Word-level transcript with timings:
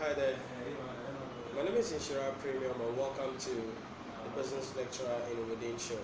Hi 0.00 0.14
there. 0.14 0.32
My 1.54 1.62
name 1.62 1.76
is 1.76 1.92
Nhyira 1.92 2.32
Premium 2.40 2.72
and 2.72 2.96
welcome 2.96 3.36
to 3.38 3.50
the 3.50 4.30
Business 4.34 4.72
Lecturer 4.74 5.20
in 5.30 5.46
Within 5.50 5.76
Show. 5.76 6.00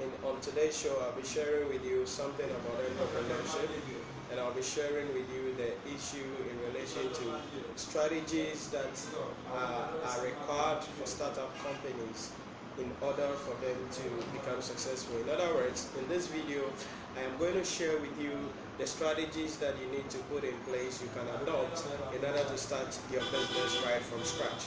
And 0.00 0.10
on 0.24 0.40
today's 0.40 0.74
show, 0.74 0.96
I'll 1.04 1.12
be 1.12 1.22
sharing 1.22 1.68
with 1.68 1.84
you 1.84 2.06
something 2.06 2.48
about 2.48 2.80
entrepreneurship 2.80 3.68
and 4.30 4.40
I'll 4.40 4.54
be 4.54 4.62
sharing 4.62 5.08
with 5.08 5.28
you 5.28 5.52
the 5.60 5.76
issue 5.92 6.24
in 6.48 6.56
relation 6.72 7.12
to 7.12 7.36
strategies 7.76 8.70
that 8.70 8.96
uh, 9.52 10.08
are 10.08 10.24
required 10.24 10.82
for 10.82 11.06
startup 11.06 11.52
companies 11.60 12.32
in 12.78 12.90
order 13.00 13.28
for 13.44 13.54
them 13.64 13.76
to 13.92 14.04
become 14.32 14.60
successful. 14.62 15.16
In 15.20 15.28
other 15.28 15.54
words, 15.54 15.88
in 15.98 16.08
this 16.08 16.26
video, 16.26 16.62
I 17.16 17.22
am 17.22 17.36
going 17.38 17.54
to 17.54 17.64
share 17.64 17.98
with 17.98 18.14
you 18.20 18.32
the 18.78 18.86
strategies 18.86 19.56
that 19.58 19.74
you 19.80 19.86
need 19.96 20.08
to 20.10 20.18
put 20.32 20.44
in 20.44 20.54
place 20.66 21.02
you 21.02 21.08
can 21.14 21.28
adopt 21.42 21.84
in 22.14 22.24
order 22.24 22.44
to 22.44 22.56
start 22.56 22.98
your 23.12 23.22
business 23.30 23.76
right 23.84 24.00
from 24.00 24.24
scratch. 24.24 24.66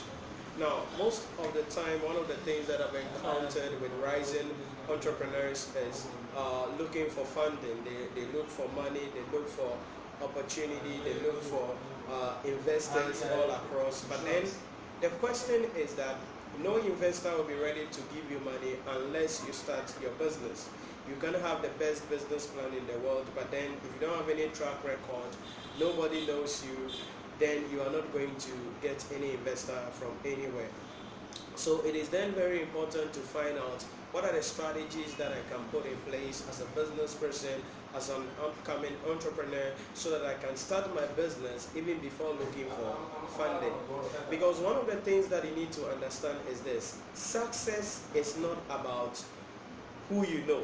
Now, 0.60 0.84
most 0.98 1.24
of 1.40 1.54
the 1.54 1.64
time, 1.64 2.00
one 2.06 2.16
of 2.16 2.28
the 2.28 2.40
things 2.48 2.68
that 2.68 2.80
I've 2.80 2.96
encountered 2.96 3.82
with 3.82 3.92
rising 4.02 4.48
entrepreneurs 4.90 5.74
is 5.90 6.08
uh, 6.38 6.68
looking 6.78 7.10
for 7.10 7.26
funding. 7.26 7.84
They, 7.84 8.22
they 8.22 8.28
look 8.32 8.48
for 8.48 8.70
money, 8.70 9.02
they 9.14 9.38
look 9.38 9.50
for 9.50 9.76
opportunity, 10.24 11.02
they 11.04 11.16
look 11.28 11.42
for 11.44 11.76
uh, 12.10 12.36
investors 12.46 13.24
all 13.34 13.52
across. 13.52 14.06
But 14.06 14.24
then 14.24 14.46
the 15.02 15.10
question 15.20 15.66
is 15.76 15.96
that 15.96 16.16
no 16.64 16.78
investor 16.78 17.36
will 17.36 17.44
be 17.44 17.56
ready 17.56 17.86
to 17.92 18.02
give 18.14 18.30
you 18.30 18.40
money 18.40 18.76
unless 18.98 19.44
you 19.46 19.54
start 19.54 19.94
your 20.02 20.12
business. 20.12 20.70
You 21.08 21.16
can 21.18 21.34
have 21.42 21.62
the 21.62 21.70
best 21.80 22.10
business 22.10 22.48
plan 22.48 22.74
in 22.74 22.86
the 22.88 22.98
world, 23.00 23.26
but 23.36 23.52
then 23.52 23.74
if 23.84 23.84
you 23.94 24.08
don't 24.08 24.16
have 24.16 24.30
any 24.30 24.48
track 24.50 24.84
record, 24.84 25.30
nobody 25.80 26.26
knows 26.26 26.64
you, 26.66 26.90
then 27.40 27.64
you 27.72 27.82
are 27.82 27.92
not 27.92 28.12
going 28.14 28.36
to 28.36 28.52
get 28.82 29.04
any 29.14 29.32
investor 29.32 29.78
from 29.94 30.12
anywhere. 30.24 30.70
So 31.56 31.82
it 31.86 31.96
is 31.96 32.10
then 32.10 32.32
very 32.34 32.62
important 32.62 33.14
to 33.14 33.20
find 33.20 33.58
out 33.58 33.82
what 34.12 34.24
are 34.24 34.34
the 34.34 34.42
strategies 34.42 35.14
that 35.16 35.32
I 35.32 35.42
can 35.54 35.64
put 35.72 35.86
in 35.86 35.96
place 36.10 36.44
as 36.50 36.62
a 36.62 36.66
business 36.68 37.14
person, 37.16 37.62
as 37.96 38.10
an 38.10 38.24
upcoming 38.42 38.94
entrepreneur, 39.10 39.72
so 39.94 40.10
that 40.12 40.26
I 40.26 40.34
can 40.36 40.56
start 40.56 40.94
my 40.94 41.06
business 41.16 41.68
even 41.76 41.98
before 42.00 42.32
looking 42.32 42.68
for 42.78 42.96
funding. 43.38 43.74
Because 44.30 44.60
one 44.60 44.76
of 44.76 44.86
the 44.86 44.98
things 44.98 45.28
that 45.28 45.46
you 45.46 45.56
need 45.56 45.72
to 45.74 45.86
understand 45.88 46.38
is 46.52 46.62
this 46.62 46.98
success 47.14 48.04
is 48.14 48.38
not 48.38 48.58
about 48.70 49.22
who 50.10 50.26
you 50.26 50.44
know, 50.48 50.64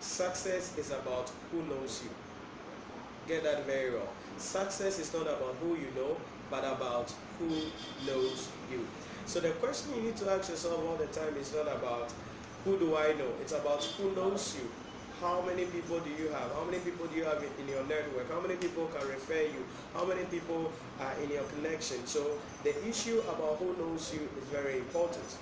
success 0.00 0.76
is 0.78 0.90
about 0.90 1.30
who 1.52 1.62
knows 1.64 2.02
you. 2.02 2.10
Get 3.28 3.42
that 3.42 3.66
very 3.66 3.92
well. 3.92 4.08
Success 4.38 4.98
is 4.98 5.12
not 5.12 5.22
about 5.22 5.54
who 5.60 5.74
you 5.74 5.88
know, 5.96 6.16
but 6.50 6.64
about 6.64 7.12
who 7.38 7.48
knows 8.06 8.48
you. 8.70 8.86
So 9.26 9.40
the 9.40 9.50
question 9.58 9.92
you 9.96 10.02
need 10.02 10.16
to 10.18 10.30
ask 10.30 10.48
yourself 10.50 10.78
all 10.86 10.94
the 10.94 11.06
time 11.06 11.36
is 11.36 11.52
not 11.52 11.66
about 11.66 12.12
who 12.64 12.78
do 12.78 12.96
I 12.96 13.12
know? 13.14 13.30
It's 13.40 13.52
about 13.52 13.82
who 13.82 14.14
knows 14.14 14.56
you. 14.56 14.70
How 15.20 15.42
many 15.42 15.64
people 15.64 15.98
do 15.98 16.10
you 16.10 16.28
have? 16.28 16.52
How 16.52 16.64
many 16.64 16.78
people 16.78 17.06
do 17.06 17.16
you 17.16 17.24
have 17.24 17.42
in, 17.42 17.68
your 17.68 17.82
network? 17.84 18.30
How 18.30 18.40
many 18.40 18.54
people 18.54 18.86
can 18.86 19.08
refer 19.08 19.42
you? 19.42 19.64
How 19.94 20.04
many 20.04 20.24
people 20.26 20.70
are 21.00 21.12
in 21.22 21.30
your 21.30 21.42
connection? 21.54 22.06
So 22.06 22.38
the 22.62 22.74
issue 22.88 23.18
about 23.28 23.58
who 23.58 23.76
knows 23.78 24.14
you 24.14 24.28
is 24.38 24.44
very 24.52 24.78
important. 24.78 25.38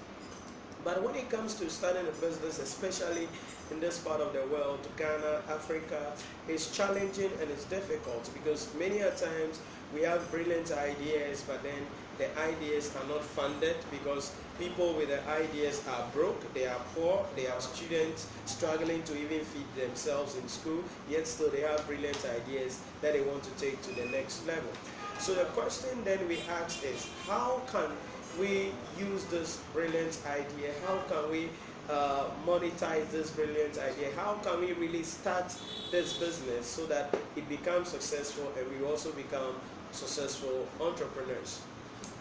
But 0.82 1.02
when 1.02 1.14
it 1.14 1.28
comes 1.28 1.55
to 1.56 1.68
starting 1.68 2.06
a 2.06 2.12
business, 2.20 2.58
especially 2.58 3.28
in 3.70 3.80
this 3.80 3.98
part 3.98 4.20
of 4.20 4.32
the 4.32 4.46
world, 4.46 4.80
Ghana, 4.96 5.42
Africa, 5.48 6.12
it's 6.48 6.74
challenging 6.74 7.30
and 7.40 7.50
it's 7.50 7.64
difficult 7.64 8.30
because 8.32 8.68
many 8.78 9.00
a 9.00 9.10
times 9.10 9.60
we 9.95 10.03
have 10.03 10.28
brilliant 10.31 10.73
ideas, 10.73 11.45
but 11.47 11.62
then 11.62 11.81
the 12.19 12.27
ideas 12.39 12.95
are 12.97 13.09
not 13.09 13.23
funded 13.23 13.77
because 13.91 14.34
people 14.59 14.92
with 14.95 15.09
the 15.09 15.27
ideas 15.28 15.83
are 15.89 16.06
broke, 16.12 16.53
they 16.55 16.67
are 16.67 16.81
poor, 16.95 17.25
they 17.36 17.47
are 17.47 17.61
students 17.61 18.28
struggling 18.47 19.02
to 19.05 19.17
even 19.17 19.45
feed 19.45 19.67
themselves 19.80 20.36
in 20.36 20.48
school, 20.48 20.83
yet 21.08 21.27
still 21.27 21.51
they 21.51 21.61
have 21.61 21.85
brilliant 21.86 22.24
ideas 22.24 22.80
that 23.02 23.13
they 23.13 23.23
want 23.23 23.42
to 23.42 23.51
take 23.52 23.80
to 23.83 23.92
the 23.95 24.07
next 24.11 24.46
level. 24.46 24.70
So 25.18 25.35
the 25.35 25.45
question 25.57 26.02
then 26.05 26.27
we 26.29 26.39
ask 26.61 26.85
is, 26.85 27.08
how 27.27 27.63
can 27.70 27.91
we 28.39 28.73
use 28.98 29.24
this 29.27 29.58
brilliant 29.73 30.18
idea? 30.27 30.70
How 30.86 30.98
can 31.08 31.30
we 31.30 31.48
uh, 31.89 32.27
monetize 32.47 33.11
this 33.11 33.30
brilliant 33.30 33.79
idea? 33.79 34.11
How 34.17 34.35
can 34.42 34.61
we 34.61 34.73
really 34.73 35.02
start 35.02 35.55
this 35.91 36.14
business 36.14 36.67
so 36.67 36.86
that 36.86 37.14
it 37.36 37.48
becomes 37.48 37.89
successful 37.89 38.51
and 38.58 38.67
we 38.70 38.85
also 38.85 39.13
become 39.13 39.55
successful 39.94 40.66
entrepreneurs? 40.80 41.60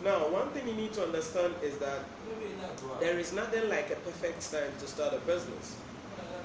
Now, 0.04 0.28
one 0.30 0.50
thing 0.50 0.68
you 0.68 0.76
need 0.76 0.94
to 0.94 1.04
understand 1.04 1.54
is 1.64 1.78
that 1.78 2.00
there 3.00 3.20
is 3.20 3.34
nothing 3.34 3.70
like 3.70 3.90
a 3.90 3.96
perfect 4.08 4.52
time 4.52 4.72
to 4.80 4.88
start 4.88 5.14
a 5.14 5.20
business. 5.20 5.76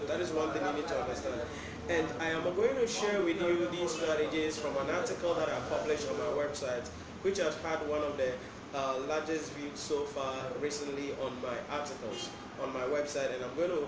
That 0.06 0.20
is 0.20 0.30
one 0.30 0.50
thing 0.52 0.64
you 0.64 0.72
need 0.72 0.88
to 0.88 1.00
understand. 1.00 1.40
And 1.88 2.06
I 2.20 2.30
am 2.30 2.44
going 2.54 2.76
to 2.76 2.86
share 2.86 3.20
with 3.22 3.40
you 3.40 3.66
these 3.68 3.90
strategies 3.90 4.58
from 4.58 4.76
an 4.76 4.94
article 4.94 5.34
that 5.34 5.48
I 5.48 5.58
published 5.68 6.08
on 6.08 6.18
my 6.18 6.30
website, 6.36 6.86
which 7.22 7.38
has 7.38 7.56
had 7.62 7.80
one 7.88 8.02
of 8.02 8.16
the 8.16 8.32
uh, 8.74 8.98
largest 9.08 9.52
views 9.54 9.78
so 9.78 10.04
far 10.04 10.36
recently 10.60 11.12
on 11.22 11.32
my 11.42 11.56
articles 11.70 12.28
on 12.62 12.72
my 12.72 12.82
website. 12.82 13.34
And 13.34 13.42
I'm 13.44 13.54
going 13.56 13.70
to 13.70 13.86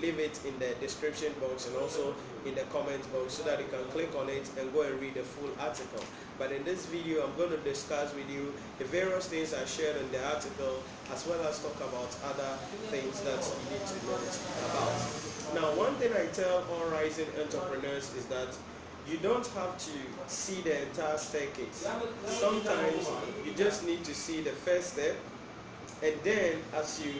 leave 0.00 0.18
it 0.18 0.40
in 0.44 0.58
the 0.58 0.74
description 0.80 1.32
box 1.40 1.66
and 1.66 1.76
also 1.76 2.14
in 2.46 2.54
the 2.54 2.62
comment 2.72 3.00
box 3.12 3.34
so 3.34 3.42
that 3.44 3.58
you 3.58 3.66
can 3.66 3.84
click 3.90 4.14
on 4.16 4.28
it 4.28 4.48
and 4.58 4.72
go 4.72 4.82
and 4.82 5.00
read 5.00 5.14
the 5.14 5.22
full 5.22 5.50
article. 5.58 6.02
But 6.38 6.52
in 6.52 6.64
this 6.64 6.86
video, 6.86 7.26
I'm 7.26 7.36
going 7.36 7.50
to 7.50 7.56
discuss 7.58 8.14
with 8.14 8.30
you 8.30 8.52
the 8.78 8.84
various 8.86 9.26
things 9.26 9.54
I 9.54 9.64
shared 9.64 9.96
in 9.96 10.10
the 10.12 10.24
article 10.26 10.82
as 11.12 11.26
well 11.26 11.42
as 11.46 11.58
talk 11.62 11.76
about 11.76 12.10
other 12.24 12.56
things 12.90 13.20
that 13.22 13.42
you 13.42 13.78
need 13.78 13.86
to 13.86 14.06
know 14.06 14.18
about. 14.70 14.94
Now, 15.54 15.80
one 15.80 15.94
thing 15.96 16.12
I 16.12 16.26
tell 16.32 16.64
all 16.70 16.86
rising 16.90 17.26
entrepreneurs 17.40 18.14
is 18.14 18.26
that 18.26 18.56
you 19.08 19.16
don't 19.18 19.46
have 19.48 19.78
to 19.78 19.90
see 20.26 20.60
the 20.60 20.82
entire 20.82 21.16
staircase. 21.16 21.86
Sometimes 22.26 23.08
you 23.44 23.54
just 23.54 23.86
need 23.86 24.04
to 24.04 24.14
see 24.14 24.42
the 24.42 24.50
first 24.50 24.92
step 24.92 25.16
and 26.02 26.14
then 26.22 26.58
as 26.74 27.00
you 27.04 27.12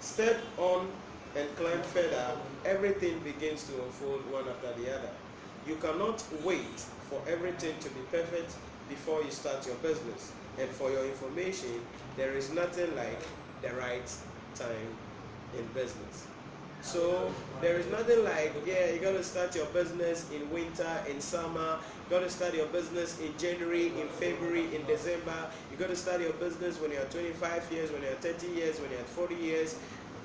step 0.00 0.40
on 0.56 0.88
and 1.36 1.54
climb 1.56 1.82
further, 1.82 2.26
everything 2.64 3.18
begins 3.20 3.64
to 3.64 3.72
unfold 3.82 4.20
one 4.32 4.44
after 4.48 4.72
the 4.80 4.94
other. 4.94 5.10
You 5.66 5.76
cannot 5.76 6.22
wait 6.44 6.80
for 7.08 7.20
everything 7.28 7.78
to 7.80 7.88
be 7.90 8.00
perfect 8.10 8.54
before 8.88 9.22
you 9.22 9.30
start 9.30 9.66
your 9.66 9.76
business. 9.76 10.32
And 10.58 10.68
for 10.68 10.90
your 10.90 11.04
information, 11.04 11.80
there 12.16 12.32
is 12.32 12.52
nothing 12.52 12.94
like 12.96 13.20
the 13.62 13.72
right 13.74 14.10
time 14.54 14.90
in 15.56 15.64
business. 15.74 16.26
So 16.82 17.30
there 17.60 17.76
is 17.76 17.86
nothing 17.88 18.24
like, 18.24 18.54
yeah, 18.66 18.90
you 18.90 19.00
got 19.00 19.12
to 19.12 19.22
start 19.22 19.54
your 19.54 19.66
business 19.66 20.30
in 20.32 20.50
winter, 20.50 20.88
in 21.08 21.20
summer. 21.20 21.78
You 22.08 22.16
got 22.16 22.20
to 22.20 22.30
start 22.30 22.54
your 22.54 22.66
business 22.68 23.20
in 23.20 23.36
January, 23.38 23.88
in 23.88 24.08
February, 24.08 24.74
in 24.74 24.84
December. 24.86 25.36
You 25.70 25.76
got 25.76 25.88
to 25.88 25.96
start 25.96 26.22
your 26.22 26.32
business 26.34 26.80
when 26.80 26.90
you're 26.90 27.04
25 27.04 27.70
years, 27.70 27.92
when 27.92 28.02
you're 28.02 28.12
30 28.12 28.46
years, 28.46 28.80
when 28.80 28.90
you're 28.90 29.00
40 29.00 29.34
years 29.34 29.76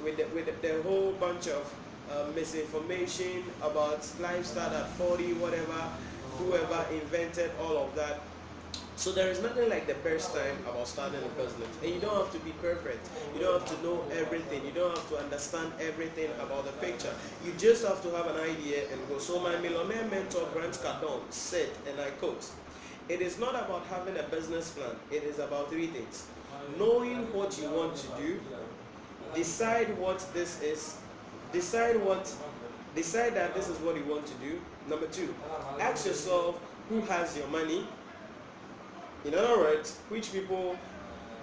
with 0.04 0.18
the, 0.18 0.26
with 0.36 0.62
the, 0.62 0.82
whole 0.84 1.12
bunch 1.14 1.48
of 1.48 1.74
uh, 2.12 2.28
misinformation 2.36 3.44
about 3.62 4.08
lifestyle 4.20 4.74
at 4.74 4.90
40, 4.92 5.34
whatever, 5.34 5.90
whoever 6.38 6.86
invented 6.94 7.52
all 7.62 7.78
of 7.78 7.96
that. 7.96 8.20
So 8.98 9.12
there 9.12 9.30
is 9.30 9.42
nothing 9.42 9.70
like 9.70 9.88
the 9.88 9.96
best 9.96 10.34
time 10.34 10.56
about 10.70 10.88
starting 10.88 11.20
a 11.20 11.42
business. 11.42 11.68
And 11.84 11.94
you 11.94 12.00
don't 12.00 12.16
have 12.16 12.32
to 12.32 12.40
be 12.40 12.52
perfect. 12.62 13.10
You 13.34 13.42
don't 13.42 13.60
have 13.60 13.78
to 13.78 13.84
know 13.84 14.02
everything. 14.14 14.66
You 14.66 14.72
don't 14.72 14.96
have 14.96 15.10
to 15.10 15.18
understand 15.18 15.74
everything 15.82 16.30
about 16.40 16.66
the 16.66 16.72
picture. 16.74 17.14
You 17.46 17.52
just 17.58 17.86
have 17.86 18.02
to 18.04 18.12
have 18.12 18.28
an 18.28 18.38
idea 18.38 18.90
and 18.92 19.10
go. 19.10 19.20
So 19.20 19.40
my 19.42 19.58
millionaire 19.60 20.08
mentor 20.10 20.48
Grant 20.54 20.74
Cardone 20.76 21.22
said, 21.30 21.70
and 21.90 22.00
I 22.00 22.10
quote, 22.12 22.50
it 23.10 23.22
is 23.22 23.38
not 23.38 23.54
about 23.54 23.86
having 23.88 24.18
a 24.18 24.24
business 24.24 24.72
plan. 24.72 24.96
It 25.12 25.24
is 25.24 25.40
about 25.40 25.70
three 25.70 25.88
things. 25.88 26.28
Knowing 26.80 27.32
what 27.34 27.60
you 27.60 27.70
want 27.70 27.96
to 27.98 28.08
do, 28.18 28.40
decide 29.36 29.98
what 29.98 30.26
this 30.34 30.62
is 30.62 30.98
decide 31.52 31.98
what 32.04 32.34
decide 32.96 33.36
that 33.36 33.54
this 33.54 33.68
is 33.70 33.78
what 33.80 33.96
you 33.96 34.04
want 34.06 34.26
to 34.26 34.34
do. 34.36 34.60
Number 34.90 35.08
two 35.08 35.34
ask 35.80 36.06
yourself 36.06 36.60
who 36.90 37.02
has 37.02 37.38
your 37.38 37.48
money? 37.48 37.88
In 39.26 39.36
other 39.36 39.58
words 39.58 40.00
which 40.10 40.32
people 40.32 40.78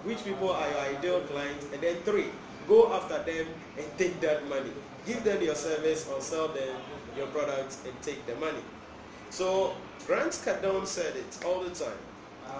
which 0.03 0.23
people 0.23 0.49
are 0.51 0.69
your 0.69 0.79
ideal 0.97 1.21
clients? 1.21 1.65
And 1.71 1.81
then 1.81 1.97
three 2.03 2.29
go 2.67 2.93
after 2.93 3.21
them 3.23 3.47
and 3.77 3.85
take 3.97 4.19
that 4.21 4.47
money. 4.49 4.71
Give 5.05 5.23
them 5.23 5.41
your 5.41 5.55
service 5.55 6.09
or 6.09 6.21
sell 6.21 6.47
them 6.47 6.75
your 7.15 7.27
products 7.27 7.81
and 7.85 7.93
take 8.01 8.25
the 8.25 8.35
money. 8.35 8.63
So 9.29 9.73
grant 10.07 10.31
cardone 10.31 10.87
said 10.87 11.15
it 11.15 11.45
all 11.45 11.61
the 11.63 11.71
time 11.71 11.99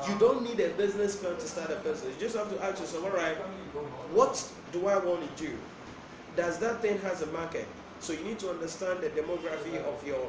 you 0.08 0.18
don't 0.20 0.44
need 0.44 0.60
a 0.60 0.70
business 0.70 1.16
plan 1.16 1.36
to 1.36 1.48
start 1.48 1.72
a 1.72 1.76
business. 1.78 2.16
You 2.16 2.20
just 2.20 2.36
have 2.36 2.50
to 2.50 2.64
ask 2.64 2.80
yourself, 2.80 3.06
all 3.06 3.12
right, 3.12 3.36
what 4.12 4.52
do 4.72 4.88
I 4.88 4.98
want 4.98 5.22
to 5.22 5.44
do? 5.44 5.58
Does 6.36 6.58
that 6.60 6.82
thing 6.82 7.00
has 7.00 7.22
a 7.22 7.28
market? 7.28 7.68
So 8.00 8.14
you 8.14 8.24
need 8.24 8.40
to 8.40 8.50
understand 8.50 9.02
the 9.02 9.10
demography 9.10 9.78
of 9.86 10.06
your 10.06 10.28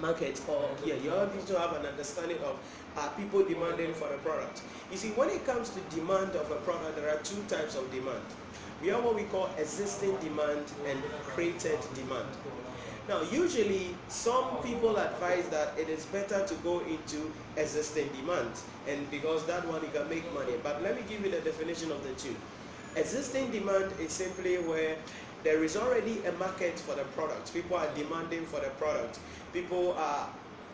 market 0.00 0.40
or 0.48 0.68
yeah 0.84 0.94
you 0.94 1.10
have 1.10 1.46
to 1.46 1.58
have 1.58 1.72
an 1.74 1.86
understanding 1.86 2.36
of 2.38 2.58
are 2.96 3.08
people 3.16 3.42
demanding 3.42 3.92
for 3.94 4.08
the 4.08 4.16
product 4.18 4.62
you 4.90 4.96
see 4.96 5.10
when 5.10 5.28
it 5.30 5.44
comes 5.46 5.70
to 5.70 5.80
demand 5.94 6.30
of 6.36 6.50
a 6.50 6.56
product 6.56 6.96
there 6.96 7.08
are 7.08 7.18
two 7.22 7.42
types 7.48 7.76
of 7.76 7.90
demand 7.90 8.22
we 8.82 8.88
have 8.88 9.02
what 9.02 9.14
we 9.14 9.22
call 9.24 9.48
existing 9.58 10.14
demand 10.16 10.64
and 10.86 11.02
created 11.24 11.78
demand 11.94 12.26
now 13.08 13.22
usually 13.30 13.94
some 14.08 14.62
people 14.62 14.96
advise 14.96 15.48
that 15.48 15.72
it 15.78 15.88
is 15.88 16.04
better 16.06 16.46
to 16.46 16.54
go 16.56 16.80
into 16.80 17.32
existing 17.56 18.08
demand 18.08 18.50
and 18.88 19.10
because 19.10 19.44
that 19.46 19.66
one 19.68 19.80
you 19.82 19.90
can 19.92 20.08
make 20.08 20.32
money 20.34 20.54
but 20.62 20.82
let 20.82 20.96
me 20.96 21.02
give 21.08 21.24
you 21.24 21.30
the 21.30 21.40
definition 21.40 21.90
of 21.90 22.02
the 22.02 22.12
two 22.14 22.34
existing 22.96 23.50
demand 23.50 23.92
is 24.00 24.10
simply 24.10 24.56
where 24.56 24.96
there 25.46 25.62
is 25.62 25.76
already 25.76 26.18
a 26.26 26.32
market 26.32 26.76
for 26.78 26.96
the 26.96 27.04
product. 27.14 27.52
People 27.54 27.76
are 27.76 27.88
demanding 27.94 28.44
for 28.46 28.58
the 28.58 28.70
product. 28.80 29.20
People 29.52 29.92
are 29.92 30.28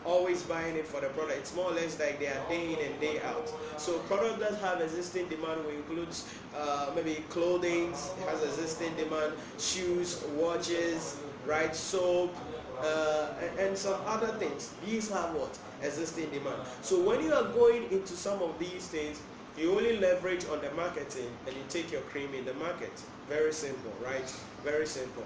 always 0.05 0.43
buying 0.45 0.77
it 0.77 0.87
for 0.87 1.01
the 1.01 1.09
product. 1.09 1.39
It's 1.39 1.55
more 1.55 1.71
or 1.71 1.75
less 1.75 1.99
like 2.01 2.19
they 2.19 2.29
are 2.29 2.49
day 2.49 2.73
in 2.73 2.79
and 2.79 3.01
day 3.01 3.21
out. 3.21 3.53
So 3.77 3.99
product 4.11 4.41
that 4.41 4.55
have 4.61 4.81
existing 4.81 5.29
demand 5.29 5.65
will 5.65 5.73
include 5.73 6.09
uh, 6.57 6.91
maybe 6.95 7.23
clothing 7.29 7.93
has 8.27 8.43
existing 8.43 8.95
demand, 8.95 9.35
shoes, 9.59 10.25
watches, 10.37 11.19
right, 11.47 11.75
soap, 11.75 12.35
uh, 12.81 13.29
and, 13.59 13.77
some 13.77 14.01
other 14.07 14.29
things. 14.39 14.73
These 14.85 15.11
have 15.11 15.35
what? 15.35 15.57
Existing 15.83 16.31
demand. 16.31 16.61
So 16.83 17.01
when 17.01 17.23
you 17.23 17.33
are 17.33 17.45
going 17.45 17.91
into 17.91 18.15
some 18.15 18.43
of 18.43 18.59
these 18.59 18.87
things, 18.89 19.21
you 19.57 19.71
only 19.73 19.99
leverage 19.99 20.47
on 20.47 20.61
the 20.61 20.71
marketing 20.73 21.31
and 21.47 21.55
you 21.55 21.63
take 21.69 21.93
your 21.93 22.01
cream 22.03 22.33
in 22.35 22.45
the 22.45 22.55
market. 22.55 22.93
Very 23.29 23.53
simple, 23.53 23.93
right? 24.05 24.35
Very 24.65 24.87
simple. 24.87 25.25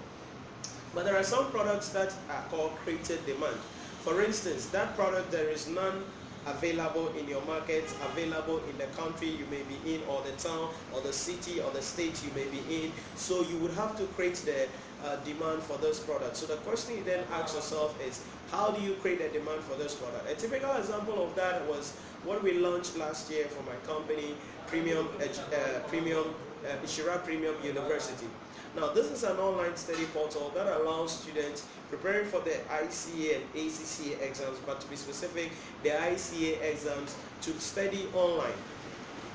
But 0.93 1.05
there 1.05 1.15
are 1.17 1.23
some 1.23 1.49
products 1.51 1.89
that 1.89 2.13
are 2.29 2.43
called 2.49 2.75
created 2.77 3.25
demand. 3.25 3.57
For 4.01 4.21
instance, 4.23 4.67
that 4.67 4.95
product 4.95 5.31
there 5.31 5.49
is 5.49 5.67
none 5.67 6.03
available 6.47 7.09
in 7.19 7.27
your 7.27 7.41
market, 7.45 7.83
available 8.11 8.61
in 8.69 8.77
the 8.77 8.85
country 8.97 9.27
you 9.27 9.45
may 9.51 9.61
be 9.63 9.95
in, 9.95 10.01
or 10.07 10.21
the 10.23 10.31
town, 10.41 10.69
or 10.93 11.01
the 11.01 11.13
city, 11.13 11.59
or 11.59 11.69
the 11.71 11.81
state 11.81 12.21
you 12.23 12.31
may 12.33 12.45
be 12.49 12.85
in. 12.85 12.91
So 13.15 13.41
you 13.43 13.57
would 13.57 13.71
have 13.71 13.97
to 13.97 14.05
create 14.15 14.35
the 14.45 14.67
uh, 15.05 15.15
demand 15.17 15.61
for 15.63 15.77
those 15.77 15.99
products. 15.99 16.39
So 16.39 16.45
the 16.47 16.57
question 16.57 16.97
you 16.97 17.03
then 17.03 17.23
ask 17.33 17.55
yourself 17.55 17.99
is, 18.01 18.23
how 18.51 18.71
do 18.71 18.81
you 18.81 18.93
create 18.95 19.21
a 19.21 19.29
demand 19.29 19.61
for 19.61 19.75
this 19.75 19.95
product? 19.95 20.29
A 20.29 20.35
typical 20.35 20.75
example 20.75 21.23
of 21.23 21.35
that 21.35 21.65
was 21.67 21.93
what 22.23 22.43
we 22.43 22.53
launched 22.59 22.97
last 22.97 23.29
year 23.29 23.45
for 23.45 23.63
my 23.63 23.75
company, 23.85 24.33
Premium, 24.67 25.07
uh, 25.21 25.79
Premium 25.87 26.33
uh, 26.65 26.85
Nhyira 26.85 27.23
Premium 27.23 27.55
University. 27.63 28.27
Now, 28.75 28.89
this 28.89 29.07
is 29.07 29.23
an 29.23 29.37
online 29.37 29.75
study 29.75 30.05
portal 30.13 30.51
that 30.53 30.67
allows 30.67 31.11
students 31.11 31.65
preparing 31.89 32.27
for 32.27 32.41
the 32.41 32.57
ICA 32.69 33.37
and 33.37 33.53
ACCA 33.55 34.21
exams, 34.21 34.59
but 34.65 34.79
to 34.81 34.87
be 34.87 34.95
specific, 34.95 35.51
the 35.83 35.89
ICA 35.89 36.61
exams 36.61 37.15
to 37.41 37.59
study 37.59 38.07
online. 38.13 38.53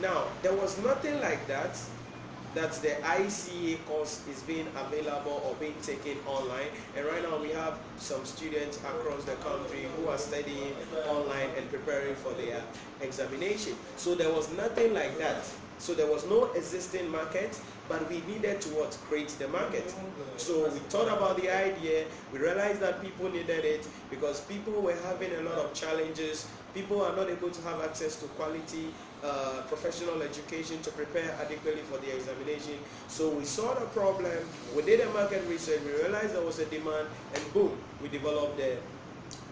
Now, 0.00 0.26
there 0.42 0.54
was 0.54 0.78
nothing 0.84 1.20
like 1.20 1.44
that 1.48 1.76
that 2.54 2.72
the 2.82 2.90
ICA 3.02 3.84
course 3.86 4.20
is 4.28 4.42
being 4.42 4.66
available 4.76 5.42
or 5.46 5.54
being 5.56 5.74
taken 5.82 6.18
online. 6.26 6.68
And 6.96 7.06
right 7.06 7.22
now 7.22 7.38
we 7.38 7.50
have 7.50 7.78
some 7.96 8.24
students 8.24 8.78
across 8.78 9.24
the 9.24 9.34
country 9.36 9.86
who 9.96 10.08
are 10.08 10.18
studying 10.18 10.74
online 11.08 11.48
and 11.56 11.68
preparing 11.70 12.14
for 12.16 12.32
their 12.34 12.62
examination. 13.00 13.74
So 13.96 14.14
there 14.14 14.32
was 14.32 14.52
nothing 14.56 14.92
like 14.92 15.18
that. 15.18 15.44
So 15.78 15.94
there 15.94 16.06
was 16.06 16.24
no 16.28 16.44
existing 16.52 17.10
market, 17.10 17.58
but 17.88 18.08
we 18.08 18.20
needed 18.32 18.60
to 18.60 18.68
what 18.68 18.96
create 19.08 19.30
the 19.40 19.48
market. 19.48 19.92
So 20.36 20.70
we 20.70 20.78
thought 20.90 21.08
about 21.08 21.40
the 21.40 21.50
idea. 21.50 22.04
We 22.32 22.38
realized 22.38 22.80
that 22.80 23.02
people 23.02 23.28
needed 23.28 23.64
it 23.64 23.88
because 24.08 24.42
people 24.42 24.74
were 24.74 24.96
having 25.04 25.32
a 25.34 25.40
lot 25.40 25.58
of 25.58 25.74
challenges. 25.74 26.46
People 26.72 27.02
are 27.02 27.16
not 27.16 27.28
able 27.30 27.50
to 27.50 27.62
have 27.62 27.82
access 27.82 28.14
to 28.20 28.26
quality 28.38 28.94
uh, 29.22 29.62
professional 29.68 30.20
education 30.22 30.80
to 30.82 30.90
prepare 30.90 31.34
adequately 31.40 31.82
for 31.82 31.98
the 31.98 32.14
examination. 32.14 32.78
So 33.08 33.30
we 33.30 33.44
saw 33.44 33.74
the 33.74 33.86
problem, 33.86 34.36
we 34.76 34.82
did 34.82 35.00
a 35.00 35.10
market 35.12 35.42
research, 35.48 35.80
we 35.84 35.92
realized 36.02 36.34
there 36.34 36.42
was 36.42 36.58
a 36.58 36.66
demand, 36.66 37.06
and 37.34 37.52
boom, 37.52 37.76
we 38.02 38.08
developed 38.08 38.56
the 38.56 38.76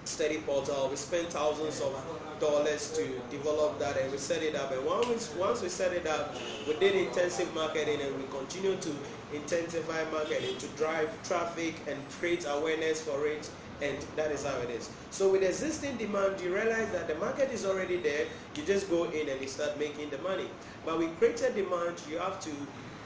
study 0.04 0.38
portal. 0.38 0.88
We 0.88 0.96
spent 0.96 1.28
thousands 1.32 1.80
of 1.80 1.94
dollars 2.40 2.90
to 2.92 3.06
develop 3.30 3.78
that 3.78 3.96
and 3.96 4.10
we 4.10 4.18
set 4.18 4.42
it 4.42 4.56
up. 4.56 4.72
And 4.72 4.84
once, 4.84 5.32
once 5.34 5.62
we 5.62 5.68
set 5.68 5.92
it 5.92 6.06
up, 6.06 6.34
we 6.66 6.74
did 6.74 6.94
intensive 6.94 7.54
marketing 7.54 8.00
and 8.00 8.16
we 8.16 8.24
continue 8.28 8.76
to 8.76 8.90
intensify 9.32 10.02
marketing 10.10 10.56
to 10.58 10.66
drive 10.68 11.10
traffic 11.22 11.74
and 11.86 11.98
create 12.18 12.44
awareness 12.48 13.02
for 13.02 13.26
it 13.26 13.48
and 13.82 14.04
that 14.16 14.30
is 14.30 14.44
how 14.44 14.58
it 14.60 14.70
is. 14.70 14.90
So 15.10 15.32
with 15.32 15.42
existing 15.42 15.96
demand, 15.96 16.40
you 16.40 16.54
realize 16.54 16.90
that 16.92 17.08
the 17.08 17.14
market 17.16 17.50
is 17.50 17.64
already 17.64 18.00
there. 18.00 18.26
You 18.54 18.64
just 18.64 18.88
go 18.90 19.04
in 19.10 19.28
and 19.28 19.40
you 19.40 19.48
start 19.48 19.78
making 19.78 20.10
the 20.10 20.18
money. 20.18 20.46
But 20.84 20.98
with 20.98 21.16
created 21.18 21.54
demand, 21.54 22.02
you 22.08 22.18
have 22.18 22.40
to 22.44 22.50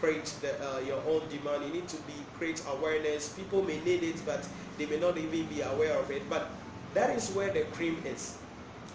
create 0.00 0.34
the, 0.40 0.52
uh, 0.60 0.78
your 0.80 1.02
own 1.06 1.28
demand. 1.28 1.64
You 1.64 1.72
need 1.72 1.88
to 1.88 1.96
be 1.98 2.26
create 2.32 2.62
awareness. 2.68 3.32
People 3.34 3.62
may 3.62 3.80
need 3.80 4.02
it, 4.02 4.24
but 4.26 4.48
they 4.76 4.86
may 4.86 4.98
not 4.98 5.16
even 5.18 5.48
be 5.48 5.60
aware 5.62 5.98
of 5.98 6.10
it. 6.10 6.28
But 6.28 6.58
that 6.94 7.10
is 7.16 7.30
where 7.32 7.52
the 7.52 7.62
cream 7.64 8.02
is. 8.04 8.38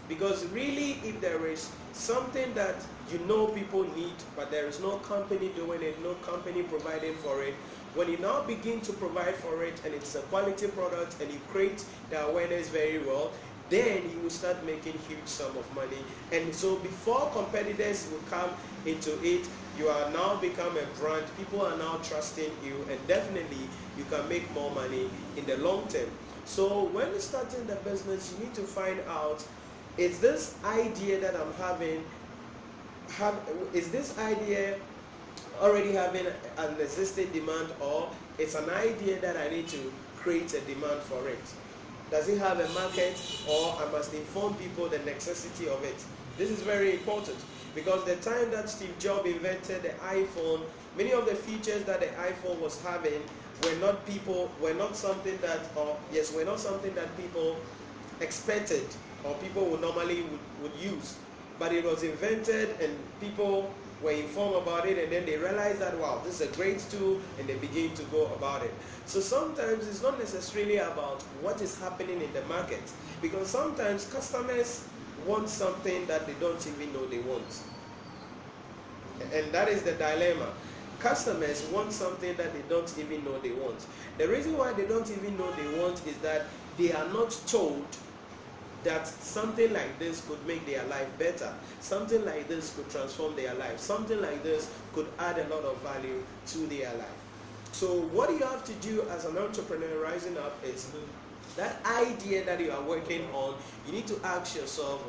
Because 0.07 0.45
really, 0.47 0.93
if 1.05 1.21
there 1.21 1.45
is 1.47 1.75
something 1.91 2.53
that 2.55 2.85
you 3.07 3.19
know 3.19 3.47
people 3.47 3.83
need, 3.83 4.23
but 4.35 4.49
there 4.51 4.67
is 4.67 4.79
no 4.81 4.97
company 4.97 5.49
doing 5.49 5.81
it, 5.83 6.01
no 6.01 6.15
company 6.15 6.63
providing 6.63 7.13
for 7.15 7.43
it, 7.43 7.55
when 7.95 8.09
you 8.09 8.17
now 8.17 8.41
begin 8.43 8.81
to 8.81 8.93
provide 8.93 9.35
for 9.35 9.63
it 9.63 9.81
and 9.85 9.93
it's 9.93 10.15
a 10.15 10.21
quality 10.23 10.67
product 10.67 11.15
and 11.21 11.31
you 11.31 11.39
create 11.49 11.83
the 12.09 12.25
awareness 12.27 12.69
very 12.69 12.99
well, 12.99 13.31
then 13.69 14.09
you 14.11 14.19
will 14.21 14.29
start 14.29 14.63
making 14.65 14.93
huge 15.07 15.25
sum 15.25 15.55
of 15.57 15.75
money. 15.75 15.97
And 16.31 16.53
so 16.53 16.75
before 16.77 17.29
competitors 17.33 18.07
will 18.11 18.23
come 18.29 18.49
into 18.85 19.11
it, 19.23 19.47
you 19.77 19.87
are 19.87 20.09
now 20.11 20.35
become 20.37 20.75
a 20.77 20.99
brand. 20.99 21.25
People 21.37 21.61
are 21.61 21.77
now 21.77 21.99
trusting 22.03 22.51
you 22.63 22.75
and 22.89 22.99
definitely 23.07 23.69
you 23.97 24.05
can 24.09 24.27
make 24.27 24.51
more 24.53 24.71
money 24.71 25.09
in 25.37 25.45
the 25.45 25.57
long 25.57 25.87
term. 25.87 26.09
So 26.45 26.85
when 26.85 27.09
you're 27.11 27.19
starting 27.19 27.65
the 27.67 27.75
business, 27.75 28.33
you 28.33 28.45
need 28.45 28.55
to 28.55 28.63
find 28.63 28.99
out, 29.07 29.43
is 29.97 30.19
this 30.19 30.55
idea 30.65 31.19
that 31.19 31.35
I'm 31.35 31.53
having, 31.53 32.03
have, 33.11 33.35
is 33.73 33.91
this 33.91 34.17
idea 34.17 34.77
already 35.61 35.91
having 35.91 36.25
an 36.57 36.79
existing 36.79 37.31
demand 37.31 37.67
or 37.81 38.09
it's 38.37 38.55
an 38.55 38.69
idea 38.69 39.19
that 39.19 39.37
I 39.37 39.49
need 39.49 39.67
to 39.69 39.91
create 40.17 40.53
a 40.53 40.61
demand 40.61 41.01
for 41.01 41.27
it? 41.27 41.39
Does 42.11 42.27
it 42.27 42.39
have 42.39 42.59
a 42.59 42.69
market 42.69 43.21
or 43.47 43.75
I 43.79 43.91
must 43.91 44.13
inform 44.13 44.55
people 44.55 44.87
the 44.87 44.99
necessity 44.99 45.67
of 45.69 45.83
it? 45.83 46.03
This 46.37 46.49
is 46.49 46.61
very 46.61 46.93
important 46.93 47.37
because 47.75 48.03
the 48.05 48.15
time 48.17 48.49
that 48.51 48.69
Steve 48.69 48.97
Jobs 48.99 49.29
invented 49.29 49.83
the 49.83 49.89
iPhone, 50.05 50.61
many 50.97 51.11
of 51.11 51.25
the 51.25 51.35
features 51.35 51.83
that 51.83 51.99
the 51.99 52.07
iPhone 52.07 52.59
was 52.59 52.81
having 52.81 53.21
were 53.63 53.75
not 53.79 54.05
people 54.05 54.49
were 54.61 54.73
not 54.73 54.95
something 54.95 55.37
that 55.41 55.59
or 55.75 55.97
yes 56.13 56.33
were 56.33 56.45
not 56.45 56.59
something 56.59 56.93
that 56.95 57.15
people 57.17 57.57
expected 58.21 58.83
or 59.23 59.35
people 59.35 59.65
would 59.65 59.81
normally 59.81 60.21
would, 60.23 60.39
would 60.63 60.81
use. 60.81 61.17
But 61.59 61.73
it 61.73 61.83
was 61.83 62.03
invented 62.03 62.69
and 62.81 62.95
people 63.19 63.69
were 64.03 64.11
informed 64.11 64.55
about 64.55 64.87
it 64.87 64.97
and 64.97 65.11
then 65.11 65.25
they 65.25 65.37
realized 65.37 65.79
that 65.79 65.97
wow 65.99 66.21
this 66.23 66.39
is 66.39 66.49
a 66.49 66.55
great 66.55 66.79
tool 66.89 67.19
and 67.37 67.47
they 67.47 67.55
begin 67.55 67.93
to 67.95 68.03
go 68.03 68.27
about 68.33 68.63
it. 68.63 68.73
So 69.05 69.19
sometimes 69.19 69.87
it's 69.87 70.01
not 70.01 70.17
necessarily 70.19 70.77
about 70.77 71.21
what 71.41 71.61
is 71.61 71.79
happening 71.79 72.21
in 72.21 72.31
the 72.33 72.43
market 72.47 72.81
because 73.21 73.47
sometimes 73.47 74.05
customers 74.05 74.87
want 75.25 75.49
something 75.49 76.05
that 76.07 76.25
they 76.27 76.33
don't 76.39 76.65
even 76.67 76.93
know 76.93 77.05
they 77.07 77.19
want. 77.19 77.61
And 79.33 79.51
that 79.51 79.67
is 79.67 79.83
the 79.83 79.93
dilemma. 79.93 80.47
Customers 80.99 81.65
want 81.71 81.91
something 81.91 82.35
that 82.37 82.53
they 82.53 82.61
don't 82.69 82.97
even 82.97 83.23
know 83.23 83.37
they 83.39 83.51
want. 83.51 83.85
The 84.17 84.27
reason 84.27 84.57
why 84.57 84.73
they 84.73 84.85
don't 84.85 85.09
even 85.11 85.37
know 85.37 85.51
they 85.51 85.79
want 85.79 86.05
is 86.05 86.17
that 86.17 86.47
they 86.77 86.91
are 86.91 87.07
not 87.09 87.37
told 87.47 87.85
that 88.83 89.07
something 89.07 89.73
like 89.73 89.99
this 89.99 90.25
could 90.27 90.45
make 90.47 90.65
their 90.65 90.83
life 90.85 91.07
better. 91.17 91.53
Something 91.81 92.23
like 92.25 92.47
this 92.47 92.75
could 92.75 92.89
transform 92.89 93.35
their 93.35 93.53
life. 93.55 93.79
Something 93.79 94.21
like 94.21 94.43
this 94.43 94.71
could 94.93 95.07
add 95.19 95.37
a 95.37 95.47
lot 95.53 95.63
of 95.63 95.77
value 95.81 96.23
to 96.47 96.57
their 96.67 96.93
life. 96.95 97.19
So 97.71 98.01
what 98.13 98.31
you 98.31 98.39
have 98.39 98.63
to 98.65 98.73
do 98.75 99.03
as 99.09 99.25
an 99.25 99.37
entrepreneur 99.37 100.01
rising 100.01 100.37
up 100.37 100.57
is 100.63 100.91
that 101.55 101.77
idea 101.85 102.45
that 102.45 102.59
you 102.59 102.71
are 102.71 102.81
working 102.81 103.27
on, 103.33 103.55
you 103.85 103.91
need 103.93 104.07
to 104.07 104.19
ask 104.23 104.55
yourself, 104.55 105.03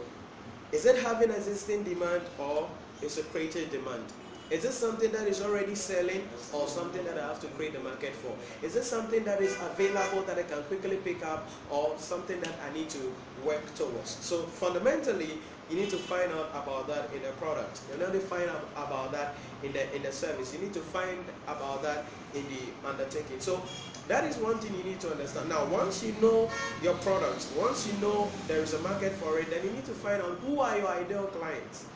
is 0.73 0.87
it 0.87 1.03
having 1.03 1.31
existing 1.31 1.85
demand 1.85 2.23
or 2.39 2.69
is 3.03 3.19
it 3.19 3.31
created 3.33 3.71
demand? 3.71 4.05
Is 4.51 4.63
this 4.63 4.75
something 4.75 5.13
that 5.13 5.29
is 5.29 5.43
already 5.43 5.77
selling 5.77 6.29
or 6.53 6.67
something 6.67 7.05
that 7.05 7.17
I 7.17 7.29
have 7.29 7.41
to 7.41 7.47
create 7.49 7.73
the 7.73 7.79
market 7.79 8.13
for? 8.15 8.35
Is 8.67 8.75
this 8.75 8.91
something 8.91 9.23
that 9.23 9.41
is 9.41 9.55
available 9.61 10.23
that 10.23 10.39
I 10.39 10.43
can 10.43 10.63
quickly 10.65 10.97
pick 10.97 11.25
up 11.25 11.49
or 11.71 11.95
something 11.99 12.41
that 12.41 12.55
I 12.69 12.75
need 12.75 12.91
to 12.91 13.13
work 13.45 13.63
towards? 13.77 14.11
So 14.11 14.43
fundamentally, 14.43 15.39
you 15.71 15.77
need 15.77 15.91
to 15.91 15.97
find 15.97 16.33
out 16.33 16.51
about 16.51 16.89
that 16.89 17.11
in 17.15 17.23
the 17.23 17.31
product. 17.39 17.81
You 17.93 18.05
need 18.05 18.13
to 18.13 18.19
find 18.19 18.51
out 18.51 18.69
about 18.75 19.13
that 19.13 19.37
in 19.63 19.73
the 19.73 19.95
in 19.95 20.03
the 20.03 20.11
service. 20.11 20.53
You 20.53 20.59
need 20.59 20.75
to 20.75 20.81
find 20.81 21.25
about 21.47 21.83
that 21.85 22.05
in 22.35 22.45
the 22.49 22.89
undertaking. 22.89 23.39
So 23.39 23.63
that 24.09 24.25
is 24.25 24.37
one 24.39 24.59
thing 24.59 24.77
you 24.77 24.83
need 24.83 24.99
to 25.01 25.13
understand. 25.13 25.49
Now, 25.49 25.65
once 25.67 26.03
you 26.03 26.13
know 26.21 26.51
your 26.83 26.95
product, 27.07 27.47
once 27.57 27.87
you 27.87 27.93
know 28.01 28.29
there 28.49 28.61
is 28.61 28.75
a 28.75 28.81
market 28.81 29.13
for 29.13 29.39
it, 29.39 29.49
then 29.49 29.63
you 29.65 29.71
need 29.71 29.85
to 29.85 29.93
find 29.93 30.21
out 30.21 30.41
who 30.45 30.59
are 30.59 30.77
your 30.77 30.89
ideal 30.89 31.27
clients. 31.39 31.87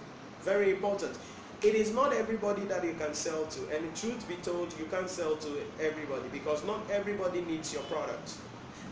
Very 0.42 0.70
important. 0.70 1.16
It 1.64 1.75
is 1.75 1.94
not 1.94 2.12
everybody 2.12 2.62
that 2.66 2.85
you 2.85 2.94
can 2.94 3.14
sell 3.14 3.47
to, 3.47 3.61
and 3.75 3.97
truth 3.97 4.28
be 4.28 4.37
told, 4.37 4.75
you 4.78 4.85
can't 4.90 5.09
sell 5.09 5.37
to 5.37 5.49
everybody 5.80 6.28
because 6.30 6.62
not 6.64 6.80
everybody 6.90 7.40
needs 7.40 7.73
your 7.73 7.83
product. 7.85 8.35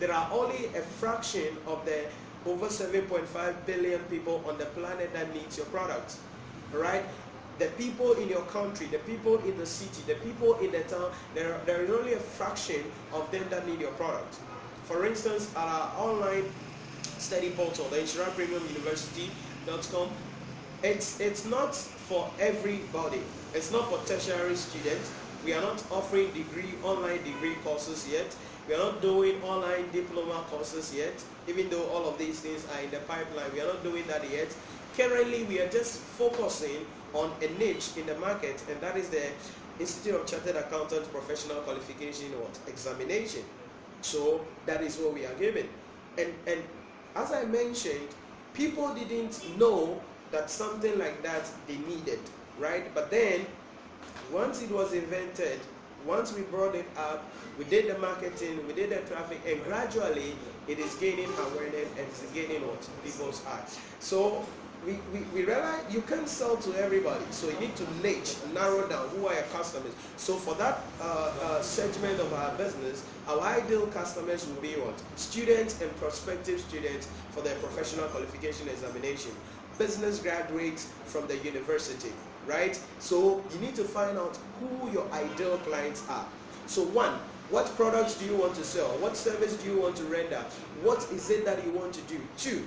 There 0.01 0.13
are 0.13 0.29
only 0.33 0.67
a 0.67 0.81
fraction 0.81 1.57
of 1.67 1.85
the 1.85 2.07
over 2.47 2.67
7.5 2.67 3.67
billion 3.67 4.01
people 4.05 4.43
on 4.49 4.57
the 4.57 4.65
planet 4.67 5.13
that 5.13 5.35
needs 5.35 5.59
your 5.59 5.67
product. 5.67 6.17
Right? 6.73 7.05
the 7.59 7.67
people 7.79 8.13
in 8.15 8.29
your 8.29 8.43
country, 8.43 8.87
the 8.87 8.99
people 9.01 9.39
in 9.45 9.59
the 9.59 9.67
city, 9.67 10.03
the 10.07 10.15
people 10.27 10.55
in 10.59 10.71
the 10.73 10.81
town, 10.81 11.11
there, 11.35 11.61
there 11.67 11.83
is 11.83 11.91
only 11.91 12.15
a 12.15 12.19
fraction 12.19 12.83
of 13.13 13.31
them 13.31 13.45
that 13.51 13.69
need 13.69 13.81
your 13.81 13.93
product. 13.93 14.37
For 14.85 15.05
instance, 15.07 15.51
at 15.55 15.69
our 15.69 15.93
online 15.97 16.51
study 17.19 17.51
portal, 17.51 17.85
the 17.91 18.01
University.com, 18.01 20.09
it's, 20.83 21.21
it's 21.21 21.45
not 21.45 21.75
for 21.75 22.31
everybody. 22.39 23.23
It's 23.55 23.71
not 23.71 23.89
for 23.91 23.99
tertiary 24.07 24.57
students. 24.57 25.11
We 25.45 25.53
are 25.53 25.61
not 25.61 25.83
offering 25.91 26.31
degree, 26.33 26.75
online 26.83 27.23
degree 27.25 27.55
courses 27.65 28.09
yet. 28.11 28.35
We 28.69 28.75
are 28.75 28.79
not 28.79 29.03
doing 29.03 29.43
online 29.43 29.91
diploma 29.91 30.45
courses 30.49 30.95
yet, 30.95 31.13
even 31.49 31.69
though 31.69 31.85
all 31.89 32.09
of 32.09 32.17
these 32.19 32.41
things 32.41 32.65
are 32.75 32.81
in 32.81 32.91
the 32.91 32.99
pipeline. 32.99 33.53
We 33.53 33.61
are 33.61 33.67
not 33.67 33.83
doing 33.83 34.05
that 34.07 34.29
yet. 34.31 34.55
Currently, 34.97 35.45
we 35.45 35.61
are 35.61 35.69
just 35.69 35.99
focusing 35.99 36.87
on 37.13 37.33
a 37.43 37.49
niche 37.59 37.97
in 37.97 38.07
the 38.07 38.17
market, 38.19 38.63
and 38.71 38.81
that 38.81 38.97
is 38.97 39.09
the 39.09 39.23
Institute 39.81 40.15
of 40.15 40.27
Chartered 40.27 40.57
Accountants 40.57 41.09
Professional 41.09 41.57
Qualification 41.63 42.27
what 42.39 42.57
examination. 42.69 43.43
So 44.03 44.45
that 44.67 44.83
is 44.83 44.97
what 44.99 45.15
we 45.15 45.27
are 45.27 45.35
giving. 45.35 45.69
And 46.19 46.33
and 46.47 46.63
as 47.17 47.33
I 47.33 47.45
mentioned, 47.45 48.09
people 48.55 48.95
didn't 48.95 49.43
know 49.59 50.01
that 50.33 50.51
something 50.51 50.99
like 50.99 51.23
that 51.23 51.49
they 51.69 51.77
needed, 51.77 52.19
right? 52.59 52.93
But 52.95 53.11
then 53.11 53.47
once 54.33 54.63
it 54.63 54.71
was 54.71 54.93
invented, 54.93 55.61
once 56.07 56.35
we 56.35 56.43
brought 56.43 56.75
it 56.75 56.89
up, 56.97 57.25
we 57.59 57.65
did 57.65 57.95
the 57.95 57.99
marketing, 57.99 58.67
we 58.67 58.73
did 58.73 58.91
the 58.91 59.01
traffic, 59.09 59.41
and 59.47 59.63
gradually 59.65 60.35
it 60.67 60.79
is 60.79 60.95
gaining 60.97 61.31
awareness 61.39 61.89
and 61.99 62.07
it's 62.09 62.23
gaining 62.33 62.67
what 62.67 62.81
people's 63.05 63.43
hearts. 63.45 63.79
So 64.01 64.45
we, 64.87 64.99
we, 65.13 65.21
we 65.33 65.45
realize 65.45 65.81
you 65.91 66.03
can't 66.03 66.29
sell 66.29 66.57
to 66.57 66.75
everybody. 66.75 67.25
So 67.31 67.49
you 67.49 67.59
need 67.61 67.77
to 67.77 67.87
niche, 68.03 68.37
narrow 68.53 68.89
down 68.89 69.09
who 69.11 69.27
are 69.27 69.35
your 69.35 69.45
customers. 69.55 69.93
So 70.17 70.35
for 70.37 70.55
that 70.57 70.81
uh, 71.01 71.33
uh, 71.41 71.63
segment 71.63 72.19
of 72.21 72.33
our 72.33 72.53
business, 72.57 73.05
our 73.29 73.41
ideal 73.41 73.87
customers 73.89 74.47
will 74.47 74.61
be 74.61 74.73
what? 74.75 75.01
Students 75.17 75.81
and 75.81 75.95
prospective 75.99 76.61
students 76.61 77.09
for 77.31 77.43
their 77.43 77.55
professional 77.57 78.07
qualification 78.09 78.69
examination. 78.69 79.31
Business 79.79 80.19
graduates 80.19 80.93
from 81.07 81.27
the 81.27 81.37
university, 81.39 82.13
right? 82.47 82.79
So 82.99 83.43
you 83.53 83.61
need 83.61 83.75
to 83.77 83.85
find 83.85 84.19
out 84.19 84.39
who 84.61 84.91
your 84.91 85.11
ideal 85.13 85.59
clients 85.59 86.07
are. 86.09 86.27
So 86.67 86.85
one, 86.85 87.15
what 87.51 87.67
products 87.77 88.15
do 88.15 88.25
you 88.27 88.37
want 88.37 88.55
to 88.57 88.65
sell? 88.65 88.89
What 88.99 89.17
service 89.17 89.57
do 89.57 89.71
you 89.71 89.81
want 89.81 89.97
to 89.97 90.05
render? 90.05 90.45
What 90.83 91.07
is 91.13 91.31
it 91.31 91.45
that 91.45 91.65
you 91.65 91.73
want 91.73 91.93
to 91.95 92.01
do? 92.03 92.21
Two, 92.39 92.67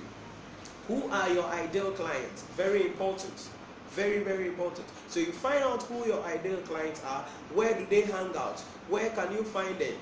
who 0.88 1.08
are 1.10 1.28
your 1.30 1.44
ideal 1.44 1.90
clients? 1.92 2.42
Very 2.56 2.86
important. 2.86 3.48
Very, 3.90 4.18
very 4.18 4.48
important. 4.48 4.86
So 5.08 5.20
you 5.20 5.32
find 5.32 5.64
out 5.64 5.82
who 5.84 6.06
your 6.06 6.22
ideal 6.24 6.58
clients 6.58 7.02
are. 7.04 7.24
Where 7.54 7.74
do 7.74 7.86
they 7.88 8.02
hang 8.02 8.36
out? 8.36 8.60
Where 8.88 9.10
can 9.10 9.32
you 9.32 9.42
find 9.42 9.76
them? 9.78 9.94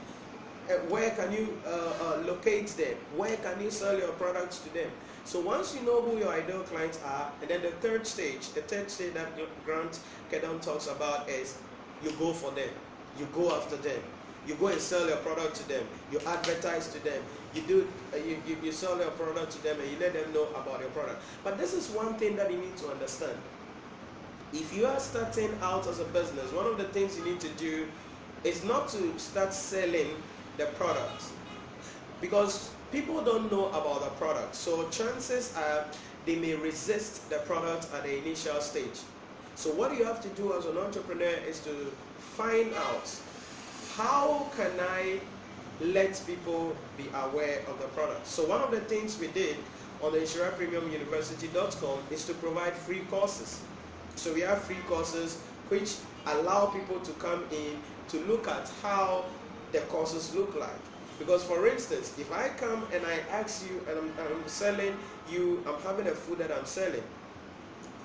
Uh, 0.69 0.73
where 0.89 1.11
can 1.11 1.31
you 1.31 1.59
uh, 1.67 1.93
uh, 2.01 2.23
locate 2.27 2.69
them? 2.69 2.95
Where 3.17 3.37
can 3.37 3.61
you 3.61 3.71
sell 3.71 3.99
your 3.99 4.13
products 4.13 4.61
to 4.61 4.73
them? 4.73 4.91
So 5.27 5.41
once 5.41 5.75
you 5.75 5.83
know 5.83 6.01
who 6.01 6.19
your 6.19 6.31
ideal 6.31 6.61
clients 6.61 7.01
are, 7.05 7.31
and 7.43 7.51
then 7.51 7.63
the 7.63 7.73
third 7.85 8.07
stage, 8.07 8.49
the 8.51 8.63
third 8.63 8.91
stage 8.91 9.13
that 9.15 9.29
Grant 9.67 10.01
Cardone 10.31 10.63
talks 10.63 10.87
about 10.87 11.29
is 11.29 11.59
you 12.03 12.13
go 12.13 12.33
for 12.33 12.51
them. 12.53 12.71
You 13.19 13.27
go 13.35 13.55
after 13.55 13.77
them. 13.77 14.01
You 14.47 14.55
go 14.55 14.69
and 14.69 14.81
sell 14.81 15.07
your 15.07 15.17
product 15.19 15.57
to 15.57 15.69
them. 15.69 15.87
You 16.11 16.21
advertise 16.27 16.89
to 16.89 17.05
them. 17.05 17.23
You 17.55 17.63
do. 17.63 17.89
Uh, 18.13 18.19
you, 18.19 18.37
you, 18.47 18.57
you 18.63 18.73
sell 18.73 18.99
your 18.99 19.11
product 19.13 19.53
to 19.53 19.63
them 19.63 19.79
and 19.81 19.91
you 19.91 19.99
let 19.99 20.15
them 20.15 20.33
know 20.33 20.47
about 20.49 20.81
your 20.81 20.91
product. 20.91 21.23
But 21.43 21.59
this 21.59 21.75
is 21.75 21.89
one 21.91 22.15
thing 22.15 22.37
that 22.37 22.51
you 22.51 22.59
need 22.59 22.77
to 22.79 22.89
understand. 22.89 23.37
If 24.53 24.75
you 24.75 24.87
are 24.87 25.01
starting 25.01 25.51
out 25.63 25.87
as 25.87 26.01
a 26.01 26.05
business, 26.05 26.53
one 26.53 26.67
of 26.67 26.79
the 26.79 26.85
things 26.85 27.19
you 27.19 27.25
need 27.25 27.41
to 27.41 27.49
do 27.51 27.87
is 28.45 28.63
not 28.65 28.89
to 28.89 29.19
start 29.19 29.53
selling 29.55 30.11
the 30.57 30.67
product 30.79 31.23
because 32.21 32.71
people 32.93 33.21
don't 33.23 33.51
know 33.51 33.67
about 33.69 34.03
the 34.03 34.11
product. 34.11 34.55
So 34.55 34.89
chances 34.89 35.55
are 35.57 35.85
they 36.27 36.37
may 36.37 36.55
resist 36.55 37.29
the 37.29 37.39
product 37.39 37.89
at 37.95 38.05
the 38.05 38.19
initial 38.19 38.61
stage. 38.61 39.01
So 39.57 39.71
what 39.71 39.97
you 39.97 40.05
have 40.05 40.23
to 40.23 40.29
do 40.31 40.57
as 40.57 40.67
an 40.67 40.79
entrepreneur 40.79 41.37
is 41.47 41.61
to 41.61 41.93
find 42.37 42.73
out 42.75 43.15
how 43.97 44.47
can 44.57 44.73
I 44.81 45.21
let 45.81 46.23
people 46.27 46.75
be 46.97 47.05
aware 47.15 47.61
of 47.69 47.79
the 47.81 47.89
product? 47.89 48.27
So 48.27 48.45
one 48.47 48.63
of 48.63 48.71
the 48.71 48.81
things 48.81 49.19
we 49.19 49.29
did 49.29 49.57
on 50.03 50.13
the 50.13 50.21
University.com 50.21 51.99
is 52.11 52.25
to 52.27 52.35
provide 52.35 52.73
free 52.73 53.01
courses. 53.11 53.61
So 54.17 54.33
we 54.33 54.41
have 54.41 54.63
free 54.63 54.83
courses 54.89 55.39
which 55.69 55.97
allow 56.27 56.67
people 56.67 57.01
to 57.01 57.13
come 57.13 57.45
in 57.51 57.79
to 58.09 58.19
look 58.27 58.49
at 58.49 58.71
how 58.83 59.25
the 59.75 59.81
courses 59.93 60.35
look 60.35 60.55
like. 60.59 60.83
Because 61.19 61.45
for 61.45 61.69
instance, 61.69 62.15
if 62.19 62.33
I 62.33 62.49
come 62.49 62.87
and 62.93 63.05
I 63.07 63.19
ask 63.31 63.69
you 63.69 63.79
and 63.89 63.99
I'm, 63.99 64.11
I'm 64.19 64.49
selling 64.49 64.97
you, 65.31 65.63
I'm 65.67 65.81
having 65.83 66.09
a 66.09 66.15
food 66.15 66.39
that 66.39 66.51
I'm 66.51 66.65
selling, 66.65 67.05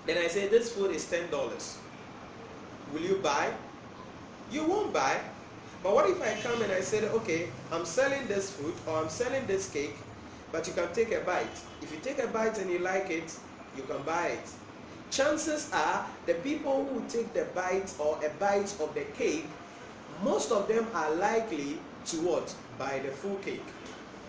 then 0.06 0.18
I 0.18 0.28
say 0.28 0.48
this 0.48 0.74
food 0.74 0.92
is 0.92 1.06
$10. 1.06 1.32
Will 2.92 3.02
you 3.02 3.16
buy? 3.24 3.52
You 4.52 4.66
won't 4.66 4.94
buy 4.94 5.20
but 5.82 5.96
what 5.96 6.10
if 6.10 6.22
I 6.22 6.36
come 6.42 6.62
and 6.62 6.72
I 6.72 6.82
said, 6.82 7.06
okay, 7.06 7.48
I'm 7.72 7.86
selling 7.86 8.28
this 8.28 8.52
food 8.52 8.74
or 8.86 8.98
I'm 8.98 9.10
selling 9.10 9.46
this 9.48 9.70
cake, 9.70 9.96
but 10.52 10.68
you 10.68 10.74
can 10.74 10.92
take 10.94 11.14
a 11.14 11.22
bite. 11.22 11.58
If 11.82 11.92
you 11.92 12.00
take 12.00 12.20
a 12.20 12.28
bite 12.28 12.58
and 12.58 12.70
you 12.70 12.80
like 12.80 13.10
it, 13.10 13.34
you 13.78 13.84
can 13.84 14.02
buy 14.04 14.28
it. 14.28 14.50
Chances 15.10 15.72
are 15.74 16.06
the 16.26 16.34
people 16.36 16.86
who 16.86 17.02
take 17.08 17.34
the 17.34 17.46
bite 17.56 17.94
or 17.98 18.20
a 18.24 18.30
bite 18.40 18.76
of 18.82 18.94
the 18.94 19.06
cake, 19.18 19.46
most 20.24 20.52
of 20.52 20.68
them 20.68 20.88
are 20.94 21.14
likely 21.16 21.80
to 22.06 22.18
what? 22.22 22.54
Buy 22.78 23.00
the 23.00 23.12
full 23.12 23.36
cake. 23.38 23.64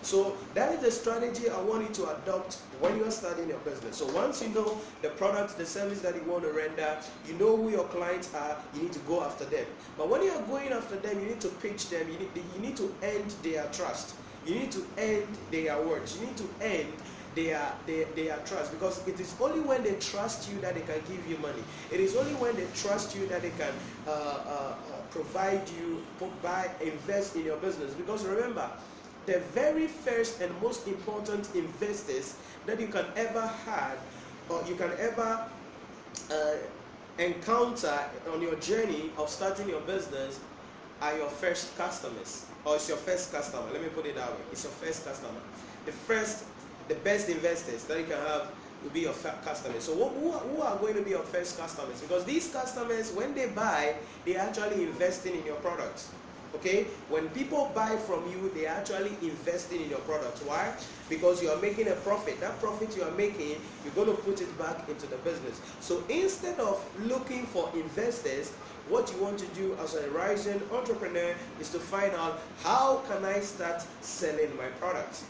So 0.03 0.35
that 0.55 0.73
is 0.73 0.79
the 0.81 0.91
strategy 0.91 1.49
I 1.49 1.61
want 1.61 1.87
you 1.87 1.93
to 2.03 2.17
adopt 2.17 2.55
when 2.79 2.97
you 2.97 3.05
are 3.05 3.11
starting 3.11 3.47
your 3.47 3.59
business. 3.59 3.97
So 3.97 4.07
once 4.13 4.41
you 4.41 4.49
know 4.49 4.79
the 5.03 5.09
product, 5.09 5.57
the 5.57 5.65
service 5.65 6.01
that 6.01 6.15
you 6.15 6.23
want 6.23 6.43
to 6.43 6.51
render, 6.51 6.97
you 7.27 7.35
know 7.35 7.55
who 7.55 7.69
your 7.69 7.83
clients 7.85 8.33
are, 8.33 8.57
you 8.73 8.81
need 8.81 8.93
to 8.93 8.99
go 8.99 9.23
after 9.23 9.45
them. 9.45 9.65
But 9.97 10.09
when 10.09 10.23
you 10.23 10.31
are 10.31 10.41
going 10.43 10.69
after 10.69 10.95
them, 10.95 11.19
you 11.19 11.27
need 11.27 11.41
to 11.41 11.49
pitch 11.49 11.89
them, 11.89 12.07
you 12.11 12.17
need, 12.17 12.29
you 12.55 12.61
need 12.61 12.77
to 12.77 12.93
end 13.03 13.29
their 13.43 13.65
trust. 13.71 14.15
You 14.45 14.55
need 14.55 14.71
to 14.71 14.83
end 14.97 15.27
their 15.51 15.79
words. 15.83 16.17
You 16.19 16.25
need 16.25 16.37
to 16.37 16.49
end 16.61 16.91
their, 17.35 17.71
their, 17.85 18.05
their 18.15 18.37
trust 18.45 18.71
because 18.71 19.07
it 19.07 19.19
is 19.19 19.33
only 19.39 19.61
when 19.61 19.83
they 19.83 19.93
trust 19.95 20.51
you 20.51 20.59
that 20.61 20.73
they 20.73 20.81
can 20.81 20.99
give 21.07 21.25
you 21.29 21.37
money. 21.37 21.63
It 21.91 21.99
is 21.99 22.15
only 22.15 22.33
when 22.35 22.55
they 22.55 22.65
trust 22.73 23.15
you 23.15 23.27
that 23.27 23.43
they 23.43 23.51
can 23.51 23.73
uh, 24.07 24.09
uh, 24.09 24.13
uh, 24.13 25.00
provide 25.11 25.69
you, 25.69 26.01
buy, 26.41 26.69
invest 26.81 27.35
in 27.35 27.45
your 27.45 27.57
business. 27.57 27.93
Because 27.93 28.25
remember, 28.25 28.69
the 29.25 29.39
very 29.53 29.87
first 29.87 30.41
and 30.41 30.51
most 30.61 30.87
important 30.87 31.47
investors 31.53 32.35
that 32.65 32.79
you 32.79 32.87
can 32.87 33.05
ever 33.15 33.45
have 33.65 33.97
or 34.49 34.63
you 34.67 34.75
can 34.75 34.91
ever 34.97 35.45
uh, 36.31 36.55
encounter 37.19 37.99
on 38.33 38.41
your 38.41 38.55
journey 38.55 39.11
of 39.17 39.29
starting 39.29 39.69
your 39.69 39.81
business 39.81 40.39
are 41.01 41.15
your 41.17 41.29
first 41.29 41.77
customers. 41.77 42.45
Or 42.65 42.75
it's 42.75 42.87
your 42.87 42.97
first 42.97 43.31
customer. 43.31 43.63
Let 43.71 43.81
me 43.81 43.89
put 43.89 44.05
it 44.05 44.15
that 44.15 44.29
way. 44.29 44.37
It's 44.51 44.63
your 44.63 44.73
first 44.73 45.05
customer. 45.05 45.39
The 45.85 45.91
first 45.91 46.45
the 46.87 46.95
best 46.95 47.29
investors 47.29 47.85
that 47.85 47.99
you 47.99 48.05
can 48.05 48.17
have 48.17 48.51
will 48.83 48.89
be 48.91 49.01
your 49.01 49.13
customers 49.43 49.83
so 49.83 49.93
who, 49.95 50.31
who 50.31 50.61
are 50.61 50.77
going 50.77 50.95
to 50.95 51.01
be 51.01 51.11
your 51.11 51.23
first 51.23 51.57
customers 51.57 51.99
because 52.01 52.25
these 52.25 52.51
customers 52.51 53.11
when 53.13 53.33
they 53.33 53.47
buy 53.47 53.95
they're 54.25 54.39
actually 54.39 54.83
investing 54.83 55.35
in 55.35 55.45
your 55.45 55.57
products 55.57 56.11
Okay? 56.55 56.83
When 57.09 57.29
people 57.29 57.71
buy 57.73 57.95
from 57.95 58.29
you, 58.29 58.51
they're 58.53 58.69
actually 58.69 59.11
investing 59.21 59.81
in 59.81 59.89
your 59.89 59.99
product. 59.99 60.39
Why? 60.39 60.73
Because 61.09 61.41
you 61.41 61.49
are 61.49 61.59
making 61.61 61.87
a 61.87 61.95
profit. 61.95 62.39
That 62.39 62.59
profit 62.59 62.95
you 62.95 63.03
are 63.03 63.11
making, 63.11 63.55
you're 63.83 63.93
going 63.95 64.15
to 64.15 64.21
put 64.23 64.41
it 64.41 64.57
back 64.59 64.87
into 64.89 65.07
the 65.07 65.17
business. 65.17 65.61
So 65.79 66.03
instead 66.09 66.59
of 66.59 66.83
looking 67.05 67.45
for 67.45 67.69
investors, 67.73 68.51
what 68.89 69.11
you 69.13 69.21
want 69.23 69.39
to 69.39 69.45
do 69.47 69.77
as 69.81 69.95
a 69.95 70.09
rising 70.09 70.61
entrepreneur 70.71 71.35
is 71.59 71.69
to 71.69 71.79
find 71.79 72.13
out 72.13 72.41
how 72.63 73.01
can 73.07 73.23
I 73.23 73.39
start 73.39 73.83
selling 74.01 74.55
my 74.57 74.67
products. 74.79 75.23